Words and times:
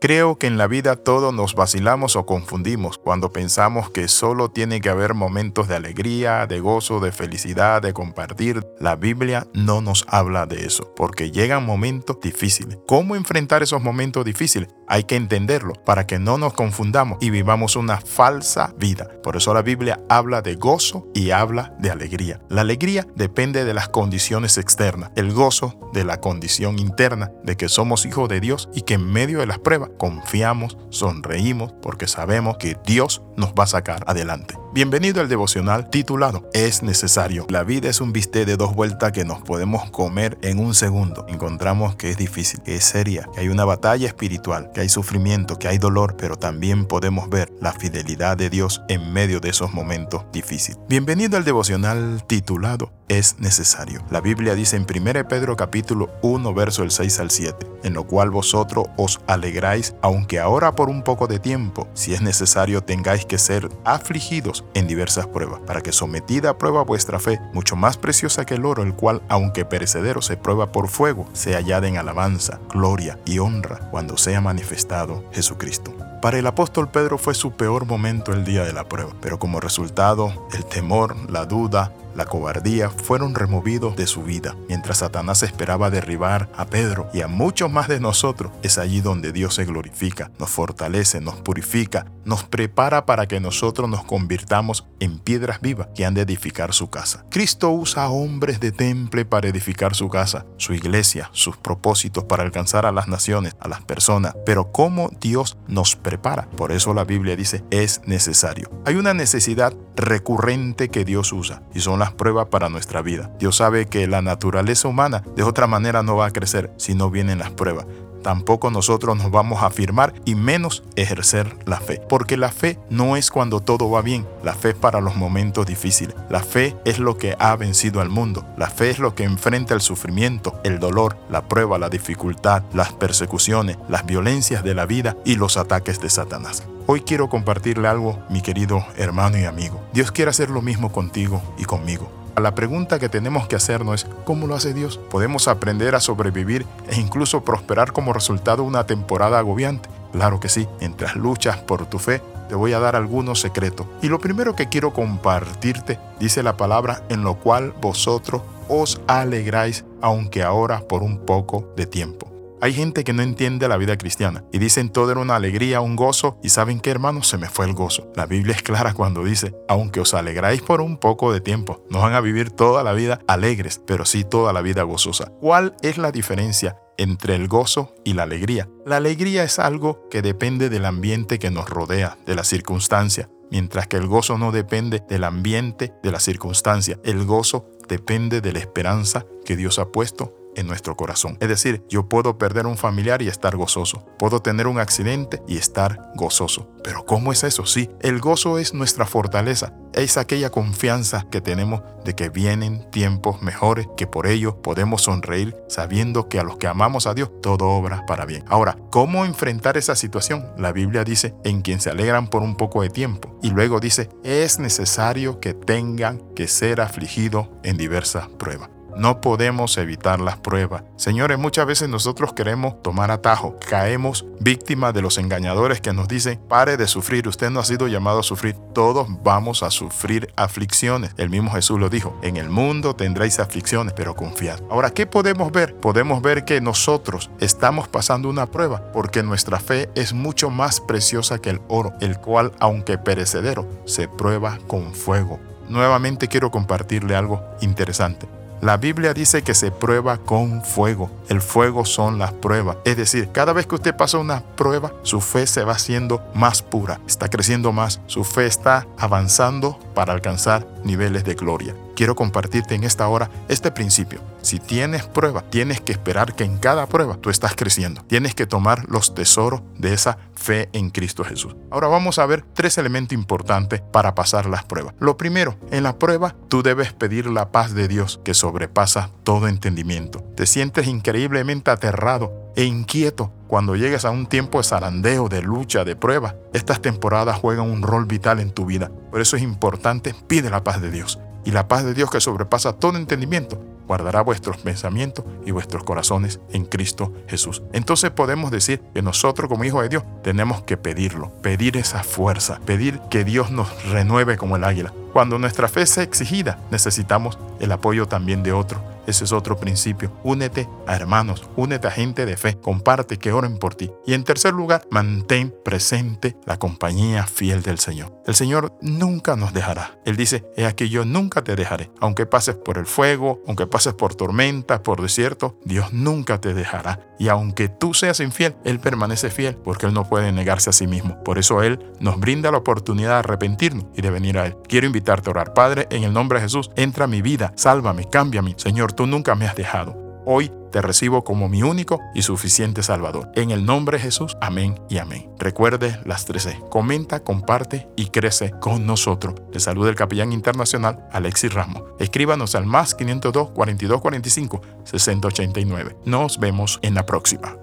Creo 0.00 0.38
que 0.38 0.46
en 0.46 0.58
la 0.58 0.68
vida 0.68 0.94
todos 0.94 1.34
nos 1.34 1.56
vacilamos 1.56 2.14
o 2.14 2.24
confundimos 2.24 2.98
cuando 2.98 3.32
pensamos 3.32 3.90
que 3.90 4.06
solo 4.06 4.48
tiene 4.48 4.80
que 4.80 4.90
haber 4.90 5.12
momentos 5.12 5.66
de 5.66 5.74
alegría, 5.74 6.46
de 6.46 6.60
gozo, 6.60 7.00
de 7.00 7.10
felicidad, 7.10 7.82
de 7.82 7.92
compartir. 7.92 8.64
La 8.78 8.94
Biblia 8.94 9.48
no 9.54 9.80
nos 9.80 10.04
habla 10.06 10.46
de 10.46 10.66
eso, 10.66 10.94
porque 10.94 11.32
llegan 11.32 11.66
momentos 11.66 12.20
difíciles. 12.22 12.78
¿Cómo 12.86 13.16
enfrentar 13.16 13.64
esos 13.64 13.82
momentos 13.82 14.24
difíciles? 14.24 14.68
Hay 14.86 15.02
que 15.02 15.16
entenderlo 15.16 15.72
para 15.84 16.06
que 16.06 16.20
no 16.20 16.38
nos 16.38 16.52
confundamos 16.52 17.18
y 17.20 17.30
vivamos 17.30 17.74
una 17.74 18.00
falsa 18.00 18.72
vida. 18.78 19.10
Por 19.24 19.34
eso 19.34 19.52
la 19.52 19.62
Biblia 19.62 19.98
habla 20.08 20.42
de 20.42 20.54
gozo 20.54 21.08
y 21.12 21.32
habla 21.32 21.74
de 21.80 21.90
alegría. 21.90 22.40
La 22.48 22.60
alegría 22.60 23.04
depende 23.16 23.64
de 23.64 23.74
las 23.74 23.88
condiciones 23.88 24.58
externas, 24.58 25.10
el 25.16 25.32
gozo 25.32 25.90
de 25.92 26.04
la 26.04 26.20
condición 26.20 26.78
interna, 26.78 27.32
de 27.42 27.56
que 27.56 27.68
somos 27.68 28.06
hijos 28.06 28.28
de 28.28 28.38
Dios 28.38 28.68
y 28.72 28.82
que 28.82 28.94
en 28.94 29.12
medio 29.12 29.40
de 29.40 29.46
las 29.46 29.58
pruebas 29.58 29.87
confiamos, 29.96 30.76
sonreímos 30.90 31.72
porque 31.80 32.06
sabemos 32.06 32.58
que 32.58 32.76
Dios 32.84 33.22
nos 33.36 33.50
va 33.50 33.64
a 33.64 33.68
sacar 33.68 34.04
adelante. 34.06 34.54
Bienvenido 34.78 35.20
al 35.20 35.28
devocional 35.28 35.90
titulado 35.90 36.48
Es 36.54 36.84
necesario. 36.84 37.46
La 37.48 37.64
vida 37.64 37.88
es 37.88 38.00
un 38.00 38.12
bistec 38.12 38.46
de 38.46 38.56
dos 38.56 38.76
vueltas 38.76 39.10
que 39.10 39.24
nos 39.24 39.42
podemos 39.42 39.90
comer 39.90 40.38
en 40.40 40.60
un 40.60 40.72
segundo. 40.72 41.26
Encontramos 41.28 41.96
que 41.96 42.10
es 42.10 42.16
difícil, 42.16 42.62
que 42.62 42.76
es 42.76 42.84
seria, 42.84 43.28
que 43.34 43.40
hay 43.40 43.48
una 43.48 43.64
batalla 43.64 44.06
espiritual, 44.06 44.70
que 44.72 44.82
hay 44.82 44.88
sufrimiento, 44.88 45.58
que 45.58 45.66
hay 45.66 45.78
dolor, 45.78 46.16
pero 46.16 46.36
también 46.36 46.86
podemos 46.86 47.28
ver 47.28 47.52
la 47.60 47.72
fidelidad 47.72 48.36
de 48.36 48.50
Dios 48.50 48.80
en 48.88 49.12
medio 49.12 49.40
de 49.40 49.48
esos 49.48 49.74
momentos 49.74 50.22
difíciles. 50.32 50.78
Bienvenido 50.88 51.36
al 51.36 51.44
devocional 51.44 52.22
titulado 52.28 52.92
Es 53.08 53.40
necesario. 53.40 54.04
La 54.12 54.20
Biblia 54.20 54.54
dice 54.54 54.76
en 54.76 54.86
1 54.88 55.26
Pedro 55.26 55.56
capítulo 55.56 56.08
1 56.22 56.54
verso 56.54 56.84
el 56.84 56.92
6 56.92 57.18
al 57.18 57.32
7, 57.32 57.66
en 57.82 57.94
lo 57.94 58.06
cual 58.06 58.30
vosotros 58.30 58.86
os 58.96 59.18
alegráis, 59.26 59.96
aunque 60.02 60.38
ahora 60.38 60.76
por 60.76 60.88
un 60.88 61.02
poco 61.02 61.26
de 61.26 61.40
tiempo, 61.40 61.88
si 61.94 62.14
es 62.14 62.22
necesario, 62.22 62.84
tengáis 62.84 63.26
que 63.26 63.38
ser 63.38 63.68
afligidos 63.84 64.64
en 64.74 64.86
diversas 64.86 65.26
pruebas, 65.26 65.60
para 65.66 65.80
que 65.80 65.92
sometida 65.92 66.50
a 66.50 66.58
prueba 66.58 66.84
vuestra 66.84 67.18
fe, 67.18 67.40
mucho 67.52 67.76
más 67.76 67.96
preciosa 67.96 68.44
que 68.44 68.54
el 68.54 68.64
oro, 68.64 68.82
el 68.82 68.94
cual, 68.94 69.22
aunque 69.28 69.64
perecedero, 69.64 70.22
se 70.22 70.36
prueba 70.36 70.72
por 70.72 70.88
fuego, 70.88 71.26
se 71.32 71.54
hallada 71.54 71.88
en 71.88 71.96
alabanza, 71.96 72.60
gloria 72.72 73.18
y 73.24 73.38
honra 73.38 73.88
cuando 73.90 74.16
sea 74.16 74.40
manifestado 74.40 75.24
Jesucristo. 75.32 75.94
Para 76.20 76.38
el 76.38 76.46
apóstol 76.48 76.88
Pedro 76.88 77.16
fue 77.16 77.34
su 77.34 77.52
peor 77.52 77.86
momento 77.86 78.32
el 78.32 78.44
día 78.44 78.64
de 78.64 78.72
la 78.72 78.88
prueba, 78.88 79.12
pero 79.20 79.38
como 79.38 79.60
resultado, 79.60 80.48
el 80.52 80.64
temor, 80.64 81.14
la 81.30 81.44
duda, 81.44 81.92
la 82.18 82.26
cobardía 82.26 82.90
fueron 82.90 83.36
removidos 83.36 83.94
de 83.94 84.08
su 84.08 84.24
vida. 84.24 84.56
Mientras 84.68 84.98
Satanás 84.98 85.44
esperaba 85.44 85.88
derribar 85.88 86.50
a 86.56 86.66
Pedro 86.66 87.08
y 87.14 87.20
a 87.20 87.28
muchos 87.28 87.70
más 87.70 87.86
de 87.86 88.00
nosotros, 88.00 88.50
es 88.64 88.76
allí 88.76 89.00
donde 89.00 89.30
Dios 89.30 89.54
se 89.54 89.64
glorifica, 89.64 90.32
nos 90.40 90.50
fortalece, 90.50 91.20
nos 91.20 91.36
purifica, 91.36 92.06
nos 92.24 92.42
prepara 92.42 93.06
para 93.06 93.28
que 93.28 93.38
nosotros 93.38 93.88
nos 93.88 94.04
convirtamos 94.04 94.84
en 94.98 95.20
piedras 95.20 95.60
vivas 95.60 95.88
que 95.94 96.04
han 96.04 96.14
de 96.14 96.22
edificar 96.22 96.74
su 96.74 96.90
casa. 96.90 97.24
Cristo 97.30 97.70
usa 97.70 98.02
a 98.02 98.10
hombres 98.10 98.58
de 98.58 98.72
temple 98.72 99.24
para 99.24 99.46
edificar 99.46 99.94
su 99.94 100.08
casa, 100.08 100.44
su 100.56 100.74
iglesia, 100.74 101.30
sus 101.32 101.56
propósitos 101.56 102.24
para 102.24 102.42
alcanzar 102.42 102.84
a 102.84 102.90
las 102.90 103.06
naciones, 103.06 103.54
a 103.60 103.68
las 103.68 103.82
personas. 103.82 104.34
Pero 104.44 104.72
¿cómo 104.72 105.12
Dios 105.20 105.56
nos 105.68 105.94
prepara? 105.94 106.50
Por 106.56 106.72
eso 106.72 106.92
la 106.94 107.04
Biblia 107.04 107.36
dice 107.36 107.62
es 107.70 108.00
necesario. 108.06 108.70
Hay 108.84 108.96
una 108.96 109.14
necesidad 109.14 109.72
recurrente 109.94 110.88
que 110.88 111.04
Dios 111.04 111.32
usa 111.32 111.62
y 111.74 111.80
son 111.80 111.98
las 111.98 112.07
pruebas 112.12 112.48
para 112.48 112.68
nuestra 112.68 113.02
vida. 113.02 113.30
Dios 113.38 113.56
sabe 113.56 113.86
que 113.86 114.06
la 114.06 114.22
naturaleza 114.22 114.88
humana 114.88 115.22
de 115.36 115.42
otra 115.42 115.66
manera 115.66 116.02
no 116.02 116.16
va 116.16 116.26
a 116.26 116.30
crecer 116.30 116.72
si 116.76 116.94
no 116.94 117.10
vienen 117.10 117.38
las 117.38 117.50
pruebas 117.50 117.86
tampoco 118.22 118.70
nosotros 118.70 119.16
nos 119.16 119.30
vamos 119.30 119.62
a 119.62 119.66
afirmar 119.66 120.14
y 120.24 120.34
menos 120.34 120.82
ejercer 120.96 121.56
la 121.66 121.80
fe. 121.80 122.00
Porque 122.08 122.36
la 122.36 122.50
fe 122.50 122.78
no 122.90 123.16
es 123.16 123.30
cuando 123.30 123.60
todo 123.60 123.90
va 123.90 124.02
bien, 124.02 124.26
la 124.42 124.54
fe 124.54 124.70
es 124.70 124.74
para 124.74 125.00
los 125.00 125.16
momentos 125.16 125.66
difíciles. 125.66 126.14
La 126.28 126.40
fe 126.40 126.76
es 126.84 126.98
lo 126.98 127.18
que 127.18 127.36
ha 127.38 127.56
vencido 127.56 128.00
al 128.00 128.08
mundo. 128.08 128.44
La 128.56 128.68
fe 128.68 128.90
es 128.90 128.98
lo 128.98 129.14
que 129.14 129.24
enfrenta 129.24 129.74
el 129.74 129.80
sufrimiento, 129.80 130.60
el 130.64 130.78
dolor, 130.78 131.16
la 131.30 131.48
prueba, 131.48 131.78
la 131.78 131.88
dificultad, 131.88 132.62
las 132.72 132.92
persecuciones, 132.92 133.78
las 133.88 134.06
violencias 134.06 134.62
de 134.64 134.74
la 134.74 134.86
vida 134.86 135.16
y 135.24 135.36
los 135.36 135.56
ataques 135.56 136.00
de 136.00 136.10
Satanás. 136.10 136.64
Hoy 136.86 137.02
quiero 137.02 137.28
compartirle 137.28 137.86
algo, 137.86 138.18
mi 138.30 138.40
querido 138.40 138.84
hermano 138.96 139.38
y 139.38 139.44
amigo. 139.44 139.80
Dios 139.92 140.10
quiere 140.10 140.30
hacer 140.30 140.48
lo 140.48 140.62
mismo 140.62 140.90
contigo 140.90 141.42
y 141.58 141.64
conmigo. 141.64 142.17
La 142.40 142.54
pregunta 142.54 142.98
que 142.98 143.08
tenemos 143.08 143.48
que 143.48 143.56
hacernos 143.56 144.04
es, 144.04 144.10
¿cómo 144.24 144.46
lo 144.46 144.54
hace 144.54 144.72
Dios? 144.72 144.98
Podemos 145.10 145.48
aprender 145.48 145.94
a 145.94 146.00
sobrevivir 146.00 146.66
e 146.88 147.00
incluso 147.00 147.42
prosperar 147.42 147.92
como 147.92 148.12
resultado 148.12 148.62
de 148.62 148.68
una 148.68 148.86
temporada 148.86 149.38
agobiante. 149.38 149.88
Claro 150.12 150.38
que 150.38 150.48
sí, 150.48 150.68
mientras 150.80 151.16
luchas 151.16 151.56
por 151.58 151.86
tu 151.86 151.98
fe, 151.98 152.22
te 152.48 152.54
voy 152.54 152.72
a 152.72 152.78
dar 152.78 152.96
algunos 152.96 153.40
secretos. 153.40 153.86
Y 154.02 154.08
lo 154.08 154.20
primero 154.20 154.54
que 154.54 154.68
quiero 154.68 154.92
compartirte, 154.92 155.98
dice 156.20 156.42
la 156.42 156.56
palabra, 156.56 157.02
en 157.08 157.22
lo 157.22 157.34
cual 157.34 157.74
vosotros 157.80 158.42
os 158.68 159.00
alegráis, 159.06 159.84
aunque 160.00 160.42
ahora 160.42 160.80
por 160.80 161.02
un 161.02 161.18
poco 161.18 161.72
de 161.76 161.86
tiempo. 161.86 162.27
Hay 162.60 162.72
gente 162.72 163.04
que 163.04 163.12
no 163.12 163.22
entiende 163.22 163.68
la 163.68 163.76
vida 163.76 163.96
cristiana 163.96 164.44
y 164.52 164.58
dicen 164.58 164.90
todo 164.90 165.12
era 165.12 165.20
una 165.20 165.36
alegría, 165.36 165.80
un 165.80 165.94
gozo 165.94 166.38
y 166.42 166.48
saben 166.48 166.80
que 166.80 166.90
hermanos 166.90 167.28
se 167.28 167.38
me 167.38 167.48
fue 167.48 167.66
el 167.66 167.72
gozo. 167.72 168.10
La 168.16 168.26
Biblia 168.26 168.56
es 168.56 168.62
clara 168.62 168.94
cuando 168.94 169.22
dice, 169.22 169.54
aunque 169.68 170.00
os 170.00 170.12
alegráis 170.12 170.60
por 170.62 170.80
un 170.80 170.96
poco 170.96 171.32
de 171.32 171.40
tiempo, 171.40 171.84
no 171.88 172.00
van 172.00 172.14
a 172.14 172.20
vivir 172.20 172.50
toda 172.50 172.82
la 172.82 172.94
vida 172.94 173.20
alegres, 173.28 173.80
pero 173.86 174.04
sí 174.04 174.24
toda 174.24 174.52
la 174.52 174.60
vida 174.60 174.82
gozosa. 174.82 175.30
¿Cuál 175.40 175.76
es 175.82 175.98
la 175.98 176.10
diferencia 176.10 176.76
entre 176.96 177.36
el 177.36 177.46
gozo 177.46 177.94
y 178.04 178.14
la 178.14 178.24
alegría? 178.24 178.68
La 178.84 178.96
alegría 178.96 179.44
es 179.44 179.60
algo 179.60 180.08
que 180.10 180.20
depende 180.22 180.68
del 180.68 180.84
ambiente 180.84 181.38
que 181.38 181.52
nos 181.52 181.68
rodea, 181.68 182.18
de 182.26 182.34
la 182.34 182.42
circunstancia, 182.42 183.30
mientras 183.52 183.86
que 183.86 183.98
el 183.98 184.08
gozo 184.08 184.36
no 184.36 184.50
depende 184.50 185.02
del 185.08 185.22
ambiente, 185.22 185.94
de 186.02 186.10
la 186.10 186.18
circunstancia. 186.18 186.98
El 187.04 187.24
gozo 187.24 187.70
depende 187.88 188.40
de 188.40 188.52
la 188.52 188.58
esperanza 188.58 189.26
que 189.44 189.56
Dios 189.56 189.78
ha 189.78 189.92
puesto 189.92 190.34
en 190.58 190.66
nuestro 190.66 190.96
corazón. 190.96 191.38
Es 191.40 191.48
decir, 191.48 191.84
yo 191.88 192.08
puedo 192.08 192.36
perder 192.36 192.66
un 192.66 192.76
familiar 192.76 193.22
y 193.22 193.28
estar 193.28 193.56
gozoso. 193.56 194.04
Puedo 194.18 194.40
tener 194.40 194.66
un 194.66 194.78
accidente 194.78 195.40
y 195.46 195.56
estar 195.56 196.10
gozoso. 196.16 196.68
Pero 196.82 197.04
¿cómo 197.06 197.32
es 197.32 197.44
eso? 197.44 197.64
Sí, 197.64 197.88
el 198.00 198.18
gozo 198.18 198.58
es 198.58 198.74
nuestra 198.74 199.06
fortaleza. 199.06 199.72
Es 199.94 200.16
aquella 200.16 200.50
confianza 200.50 201.26
que 201.30 201.40
tenemos 201.40 201.82
de 202.04 202.14
que 202.14 202.28
vienen 202.28 202.90
tiempos 202.90 203.40
mejores, 203.40 203.86
que 203.96 204.06
por 204.06 204.26
ello 204.26 204.60
podemos 204.60 205.02
sonreír 205.02 205.56
sabiendo 205.68 206.28
que 206.28 206.40
a 206.40 206.42
los 206.42 206.56
que 206.56 206.66
amamos 206.66 207.06
a 207.06 207.14
Dios 207.14 207.30
todo 207.40 207.68
obra 207.68 208.04
para 208.06 208.26
bien. 208.26 208.44
Ahora, 208.48 208.76
¿cómo 208.90 209.24
enfrentar 209.24 209.76
esa 209.76 209.94
situación? 209.94 210.50
La 210.56 210.72
Biblia 210.72 211.04
dice, 211.04 211.34
en 211.44 211.62
quien 211.62 211.80
se 211.80 211.90
alegran 211.90 212.28
por 212.28 212.42
un 212.42 212.56
poco 212.56 212.82
de 212.82 212.90
tiempo. 212.90 213.38
Y 213.42 213.50
luego 213.50 213.80
dice, 213.80 214.08
es 214.24 214.58
necesario 214.58 215.40
que 215.40 215.54
tengan 215.54 216.18
que 216.34 216.48
ser 216.48 216.80
afligidos 216.80 217.48
en 217.62 217.76
diversas 217.76 218.28
pruebas. 218.28 218.70
No 218.98 219.20
podemos 219.20 219.78
evitar 219.78 220.18
las 220.18 220.38
pruebas. 220.38 220.82
Señores, 220.96 221.38
muchas 221.38 221.66
veces 221.66 221.88
nosotros 221.88 222.32
queremos 222.32 222.82
tomar 222.82 223.12
atajo. 223.12 223.56
Caemos 223.68 224.26
víctimas 224.40 224.92
de 224.92 225.02
los 225.02 225.18
engañadores 225.18 225.80
que 225.80 225.92
nos 225.92 226.08
dicen, 226.08 226.40
pare 226.48 226.76
de 226.76 226.88
sufrir, 226.88 227.28
usted 227.28 227.48
no 227.50 227.60
ha 227.60 227.64
sido 227.64 227.86
llamado 227.86 228.18
a 228.18 228.22
sufrir. 228.24 228.56
Todos 228.74 229.06
vamos 229.22 229.62
a 229.62 229.70
sufrir 229.70 230.32
aflicciones. 230.34 231.12
El 231.16 231.30
mismo 231.30 231.52
Jesús 231.52 231.78
lo 231.78 231.88
dijo, 231.88 232.18
en 232.22 232.36
el 232.38 232.50
mundo 232.50 232.96
tendréis 232.96 233.38
aflicciones, 233.38 233.92
pero 233.92 234.16
confiad. 234.16 234.58
Ahora, 234.68 234.90
¿qué 234.90 235.06
podemos 235.06 235.52
ver? 235.52 235.76
Podemos 235.76 236.20
ver 236.20 236.44
que 236.44 236.60
nosotros 236.60 237.30
estamos 237.38 237.86
pasando 237.86 238.28
una 238.28 238.46
prueba 238.46 238.90
porque 238.92 239.22
nuestra 239.22 239.60
fe 239.60 239.88
es 239.94 240.12
mucho 240.12 240.50
más 240.50 240.80
preciosa 240.80 241.38
que 241.38 241.50
el 241.50 241.60
oro, 241.68 241.92
el 242.00 242.18
cual, 242.18 242.50
aunque 242.58 242.98
perecedero, 242.98 243.64
se 243.84 244.08
prueba 244.08 244.58
con 244.66 244.92
fuego. 244.92 245.38
Nuevamente 245.68 246.26
quiero 246.26 246.50
compartirle 246.50 247.14
algo 247.14 247.44
interesante. 247.60 248.37
La 248.60 248.76
Biblia 248.76 249.14
dice 249.14 249.42
que 249.42 249.54
se 249.54 249.70
prueba 249.70 250.18
con 250.18 250.64
fuego. 250.64 251.10
El 251.28 251.40
fuego 251.40 251.84
son 251.84 252.18
las 252.18 252.32
pruebas. 252.32 252.78
Es 252.84 252.96
decir, 252.96 253.30
cada 253.30 253.52
vez 253.52 253.66
que 253.66 253.76
usted 253.76 253.94
pasa 253.94 254.18
una 254.18 254.40
prueba, 254.40 254.92
su 255.02 255.20
fe 255.20 255.46
se 255.46 255.62
va 255.62 255.74
haciendo 255.74 256.20
más 256.34 256.62
pura, 256.62 257.00
está 257.06 257.28
creciendo 257.28 257.70
más, 257.72 258.00
su 258.06 258.24
fe 258.24 258.46
está 258.46 258.86
avanzando 258.98 259.78
para 259.94 260.12
alcanzar 260.12 260.66
niveles 260.82 261.22
de 261.22 261.34
gloria. 261.34 261.74
Quiero 261.94 262.16
compartirte 262.16 262.74
en 262.74 262.82
esta 262.82 263.06
hora 263.06 263.30
este 263.48 263.70
principio. 263.70 264.20
Si 264.48 264.58
tienes 264.58 265.04
prueba, 265.04 265.42
tienes 265.42 265.82
que 265.82 265.92
esperar 265.92 266.34
que 266.34 266.42
en 266.42 266.56
cada 266.56 266.86
prueba 266.86 267.18
tú 267.18 267.28
estás 267.28 267.54
creciendo. 267.54 268.00
Tienes 268.04 268.34
que 268.34 268.46
tomar 268.46 268.88
los 268.88 269.14
tesoros 269.14 269.60
de 269.76 269.92
esa 269.92 270.16
fe 270.34 270.70
en 270.72 270.88
Cristo 270.88 271.22
Jesús. 271.22 271.54
Ahora 271.70 271.88
vamos 271.88 272.18
a 272.18 272.24
ver 272.24 272.46
tres 272.54 272.78
elementos 272.78 273.12
importantes 273.12 273.82
para 273.82 274.14
pasar 274.14 274.46
las 274.46 274.64
pruebas. 274.64 274.94
Lo 275.00 275.18
primero, 275.18 275.58
en 275.70 275.82
la 275.82 275.98
prueba 275.98 276.34
tú 276.48 276.62
debes 276.62 276.94
pedir 276.94 277.26
la 277.26 277.52
paz 277.52 277.74
de 277.74 277.88
Dios 277.88 278.22
que 278.24 278.32
sobrepasa 278.32 279.10
todo 279.22 279.48
entendimiento. 279.48 280.24
Te 280.34 280.46
sientes 280.46 280.86
increíblemente 280.86 281.70
aterrado 281.70 282.32
e 282.56 282.64
inquieto 282.64 283.30
cuando 283.48 283.76
llegues 283.76 284.06
a 284.06 284.10
un 284.10 284.26
tiempo 284.26 284.56
de 284.56 284.64
zarandeo, 284.64 285.28
de 285.28 285.42
lucha, 285.42 285.84
de 285.84 285.94
prueba. 285.94 286.36
Estas 286.54 286.80
temporadas 286.80 287.36
juegan 287.36 287.70
un 287.70 287.82
rol 287.82 288.06
vital 288.06 288.40
en 288.40 288.52
tu 288.52 288.64
vida. 288.64 288.90
Por 289.10 289.20
eso 289.20 289.36
es 289.36 289.42
importante, 289.42 290.14
pide 290.26 290.48
la 290.48 290.64
paz 290.64 290.80
de 290.80 290.90
Dios. 290.90 291.18
Y 291.44 291.50
la 291.50 291.68
paz 291.68 291.84
de 291.84 291.92
Dios 291.92 292.10
que 292.10 292.22
sobrepasa 292.22 292.72
todo 292.72 292.96
entendimiento 292.96 293.62
guardará 293.88 294.20
vuestros 294.20 294.58
pensamientos 294.58 295.24
y 295.44 295.50
vuestros 295.50 295.82
corazones 295.82 296.38
en 296.52 296.66
Cristo 296.66 297.12
Jesús. 297.26 297.62
Entonces 297.72 298.10
podemos 298.10 298.50
decir 298.50 298.80
que 298.94 299.02
nosotros 299.02 299.48
como 299.48 299.64
hijos 299.64 299.82
de 299.82 299.88
Dios 299.88 300.04
tenemos 300.22 300.62
que 300.62 300.76
pedirlo, 300.76 301.32
pedir 301.42 301.76
esa 301.76 302.04
fuerza, 302.04 302.60
pedir 302.64 303.00
que 303.10 303.24
Dios 303.24 303.50
nos 303.50 303.84
renueve 303.90 304.36
como 304.36 304.56
el 304.56 304.64
águila. 304.64 304.92
Cuando 305.12 305.38
nuestra 305.38 305.68
fe 305.68 305.86
sea 305.86 306.04
exigida, 306.04 306.60
necesitamos 306.70 307.38
el 307.60 307.72
apoyo 307.72 308.06
también 308.06 308.42
de 308.42 308.52
otro 308.52 308.82
ese 309.08 309.24
es 309.24 309.32
otro 309.32 309.56
principio. 309.56 310.12
Únete 310.22 310.68
a 310.86 310.94
hermanos, 310.94 311.48
únete 311.56 311.88
a 311.88 311.90
gente 311.90 312.26
de 312.26 312.36
fe, 312.36 312.58
comparte 312.60 313.16
que 313.16 313.32
oren 313.32 313.58
por 313.58 313.74
ti. 313.74 313.90
Y 314.06 314.12
en 314.12 314.22
tercer 314.22 314.52
lugar, 314.52 314.86
mantén 314.90 315.54
presente 315.64 316.36
la 316.44 316.58
compañía 316.58 317.26
fiel 317.26 317.62
del 317.62 317.78
Señor. 317.78 318.12
El 318.26 318.34
Señor 318.34 318.76
nunca 318.82 319.34
nos 319.34 319.54
dejará. 319.54 319.98
Él 320.04 320.16
dice, 320.16 320.44
he 320.58 320.66
aquí 320.66 320.90
yo 320.90 321.06
nunca 321.06 321.42
te 321.42 321.56
dejaré. 321.56 321.90
Aunque 322.00 322.26
pases 322.26 322.56
por 322.56 322.76
el 322.76 322.84
fuego, 322.84 323.40
aunque 323.46 323.66
pases 323.66 323.94
por 323.94 324.14
tormentas, 324.14 324.80
por 324.80 325.00
desierto, 325.00 325.58
Dios 325.64 325.94
nunca 325.94 326.38
te 326.38 326.52
dejará. 326.52 327.00
Y 327.18 327.28
aunque 327.28 327.70
tú 327.70 327.94
seas 327.94 328.20
infiel, 328.20 328.56
Él 328.64 328.78
permanece 328.78 329.30
fiel 329.30 329.56
porque 329.56 329.86
Él 329.86 329.94
no 329.94 330.04
puede 330.04 330.32
negarse 330.32 330.68
a 330.68 330.74
sí 330.74 330.86
mismo. 330.86 331.24
Por 331.24 331.38
eso 331.38 331.62
Él 331.62 331.78
nos 331.98 332.20
brinda 332.20 332.50
la 332.50 332.58
oportunidad 332.58 333.08
de 333.12 333.18
arrepentirnos 333.20 333.86
y 333.96 334.02
de 334.02 334.10
venir 334.10 334.36
a 334.38 334.46
Él. 334.46 334.56
Quiero 334.68 334.86
invitarte 334.86 335.30
a 335.30 335.32
orar. 335.32 335.54
Padre, 335.54 335.86
en 335.90 336.04
el 336.04 336.12
nombre 336.12 336.38
de 336.38 336.44
Jesús, 336.44 336.70
entra 336.76 337.06
a 337.06 337.08
mi 337.08 337.22
vida, 337.22 337.47
sálvame, 337.54 338.08
cámbiame. 338.08 338.54
Señor, 338.56 338.92
tú 338.92 339.06
nunca 339.06 339.34
me 339.34 339.46
has 339.46 339.56
dejado. 339.56 339.96
Hoy 340.24 340.52
te 340.70 340.82
recibo 340.82 341.24
como 341.24 341.48
mi 341.48 341.62
único 341.62 342.00
y 342.14 342.22
suficiente 342.22 342.82
Salvador. 342.82 343.30
En 343.34 343.50
el 343.50 343.64
nombre 343.64 343.96
de 343.96 344.04
Jesús, 344.04 344.36
amén 344.40 344.78
y 344.88 344.98
amén. 344.98 345.30
Recuerde 345.38 345.98
las 346.04 346.26
13. 346.26 346.60
Comenta, 346.70 347.20
comparte 347.20 347.88
y 347.96 348.08
crece 348.08 348.52
con 348.60 348.86
nosotros. 348.86 349.34
Le 349.52 349.60
saluda 349.60 349.90
el 349.90 349.96
capellán 349.96 350.32
internacional 350.32 351.08
Alexis 351.12 351.54
Ramos. 351.54 351.82
Escríbanos 351.98 352.54
al 352.54 352.66
más 352.66 352.94
502 352.94 353.50
42 353.50 354.00
45 354.00 354.60
6089. 354.84 355.96
Nos 356.04 356.38
vemos 356.38 356.78
en 356.82 356.94
la 356.94 357.06
próxima. 357.06 357.56